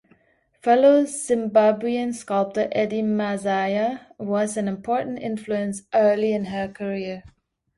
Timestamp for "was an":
4.17-4.67